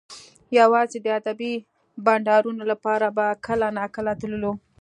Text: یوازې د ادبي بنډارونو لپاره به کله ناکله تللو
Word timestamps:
یوازې 0.59 0.97
د 1.01 1.07
ادبي 1.19 1.53
بنډارونو 2.05 2.63
لپاره 2.71 3.07
به 3.17 3.25
کله 3.45 3.67
ناکله 3.77 4.11
تللو 4.21 4.53